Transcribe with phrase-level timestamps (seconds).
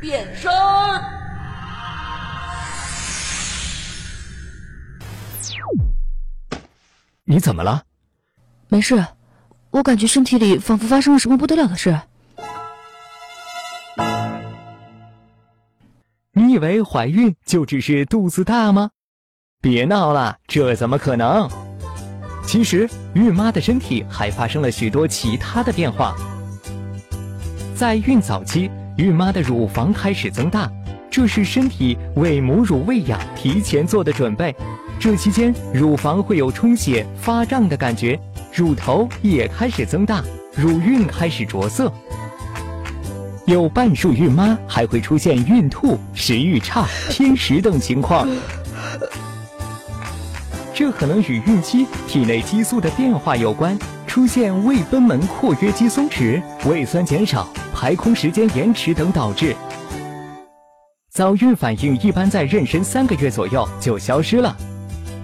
[0.00, 0.50] 变身。
[7.24, 7.82] 你怎么了？
[8.68, 9.04] 没事，
[9.70, 12.00] 我感觉身体里仿佛发生了什么不得了的事。
[16.32, 18.90] 你以为怀孕就只是肚子大吗？
[19.60, 21.48] 别闹了，这怎么可能？
[22.46, 26.14] 其实孕妈的身体还发生了许多其他的变化。
[27.74, 30.70] 在孕早期，孕妈的乳房开始增大，
[31.10, 34.54] 这是身体为母乳喂养提前做的准备。
[34.98, 38.18] 这期间，乳房会有充血、发胀的感觉，
[38.54, 40.24] 乳头也开始增大，
[40.56, 41.92] 乳晕开始着色。
[43.44, 48.26] 有半数孕妈还会出现孕吐、食欲差、偏食等情况。
[50.72, 53.78] 这可能与孕期体内激素的变化有关，
[54.16, 59.54] 出现胃贲门括约肌松弛、胃酸减少、排空时间延迟等导致。
[61.10, 64.56] 早孕反应一般在妊娠三个月左右就消失了，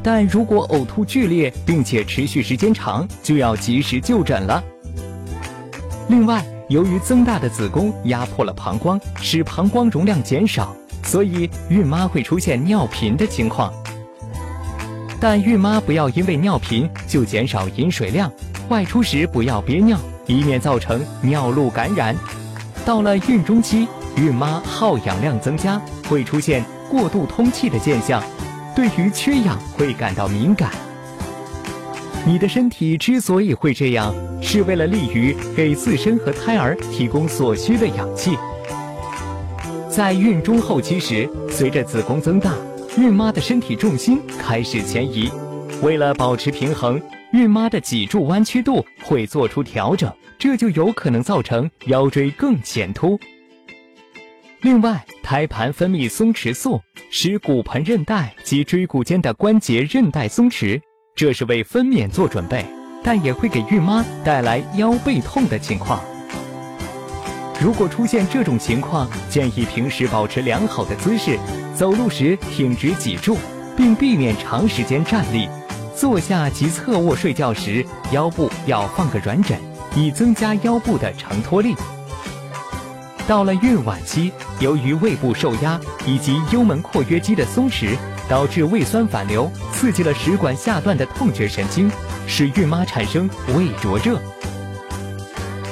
[0.02, 4.62] 但如果呕吐剧烈并且持续时间长，就要及时就诊了。
[6.10, 13.72] 另外，由于增大的子宫压迫了膀胱，使膀胱容量减少，所以孕妈会出现尿频的情况。
[15.18, 18.30] 但孕妈不要因为尿频就减少饮水量，
[18.68, 22.16] 外出时不要憋尿，以免造成尿路感染。
[22.84, 28.22] 到了孕中期，孕妈耗氧量增加，会出现过度通气的现象，
[28.74, 30.70] 对于缺氧会感到敏感。
[32.24, 38.38] 你的身体之所以会这样，是为了利于给自身和胎儿提供所需的氧气。
[39.90, 42.54] 在孕中后期时，随着子宫增大。
[42.96, 45.30] 孕妈的身体重心开始前移，
[45.80, 47.00] 为了保持平衡，
[47.32, 53.18] 孕妈的脊柱弯曲度会做出调整，这就有可能造成腰椎更前凸。
[54.60, 56.78] 另外，胎盘分泌松弛素，
[57.10, 60.78] 使骨盆韧带及椎骨间的关节韧带松弛，
[61.16, 62.66] 这是为分娩做准备，
[63.02, 66.04] 但也会给孕妈带来腰背痛的情况。
[67.58, 71.38] 如果出现这种情况，建议平时保持良好的姿势，
[71.74, 73.38] 走路时挺直脊柱，
[73.74, 75.48] 并避免长时间站立。
[75.94, 79.58] 坐下及侧卧睡觉时，腰部要放个软枕，
[79.94, 81.74] 以增加腰部的承托力。
[83.26, 87.96] 到了孕晚期，由于胃部受压以及幽门括约肌的松弛，
[88.28, 91.90] 导致胃酸反流，刺激了食管下段的痛觉神经，
[92.26, 94.20] 使孕妈产生胃灼热。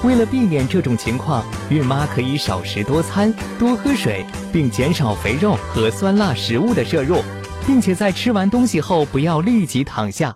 [0.04, 7.16] 为了避免这种情况，孕妈可以少食多餐，多喝水，并减少肥肉和酸辣食物的摄入，
[7.66, 10.34] 并且在吃完东西后不要立即躺下。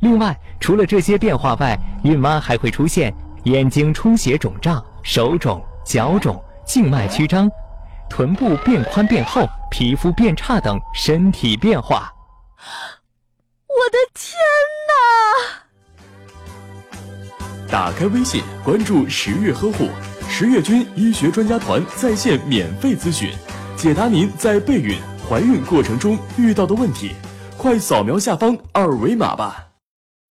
[0.00, 7.50] 另外，除了这些变化外，孕妈还会出现眼睛充血肿胀、手肿、脚肿、静脉曲张、
[8.10, 12.12] 臀部变宽变厚、皮肤变差等身体变化。
[13.68, 14.36] 我的天
[14.88, 14.92] 哪！
[17.70, 19.88] 打开微信，关注十月呵护，
[20.28, 23.30] 十月军医学专家团在线免费咨询，
[23.76, 27.12] 解答您在备孕、怀孕过程中遇到的问题。
[27.56, 29.68] 快扫描下方二维码吧。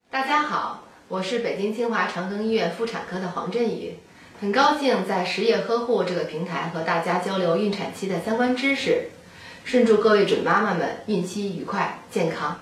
[0.09, 3.95] 大家好，我是北京清华长庚医院妇产科的黄振宇，
[4.41, 9.09] 很高兴在十月呵护这个平台和大家交流孕产期的相关知识，
[9.63, 12.59] 顺祝各位准妈妈们孕期愉快、健康。